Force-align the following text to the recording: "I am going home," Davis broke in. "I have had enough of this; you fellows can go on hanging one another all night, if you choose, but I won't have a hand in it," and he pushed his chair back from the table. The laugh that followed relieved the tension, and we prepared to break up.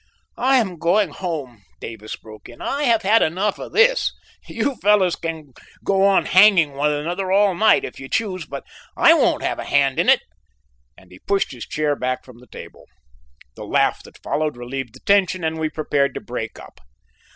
"I 0.39 0.57
am 0.57 0.79
going 0.79 1.09
home," 1.09 1.61
Davis 1.79 2.15
broke 2.15 2.49
in. 2.49 2.59
"I 2.59 2.85
have 2.85 3.03
had 3.03 3.21
enough 3.21 3.59
of 3.59 3.71
this; 3.73 4.11
you 4.47 4.73
fellows 4.77 5.15
can 5.15 5.53
go 5.85 6.03
on 6.07 6.25
hanging 6.25 6.71
one 6.73 6.91
another 6.91 7.31
all 7.31 7.53
night, 7.53 7.85
if 7.85 7.99
you 7.99 8.09
choose, 8.09 8.47
but 8.47 8.65
I 8.97 9.13
won't 9.13 9.43
have 9.43 9.59
a 9.59 9.63
hand 9.63 9.99
in 9.99 10.09
it," 10.09 10.21
and 10.97 11.11
he 11.11 11.19
pushed 11.19 11.51
his 11.51 11.67
chair 11.67 11.95
back 11.95 12.25
from 12.25 12.39
the 12.39 12.47
table. 12.47 12.87
The 13.55 13.63
laugh 13.63 14.01
that 14.01 14.23
followed 14.23 14.57
relieved 14.57 14.95
the 14.95 15.01
tension, 15.01 15.43
and 15.43 15.59
we 15.59 15.69
prepared 15.69 16.15
to 16.15 16.19
break 16.19 16.57
up. 16.57 16.79